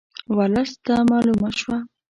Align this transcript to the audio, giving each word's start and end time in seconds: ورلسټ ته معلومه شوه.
ورلسټ 0.37 0.77
ته 0.85 0.95
معلومه 1.09 1.49
شوه. 1.59 1.77